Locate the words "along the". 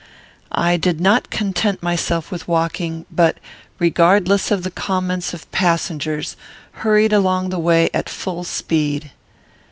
7.13-7.59